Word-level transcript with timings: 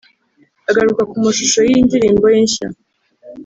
Agaruka 0.69 1.01
ku 1.09 1.15
mashusho 1.23 1.59
y’iyi 1.67 1.81
ndirimbo 1.87 2.25
ye 2.33 2.39
nshya 2.45 2.67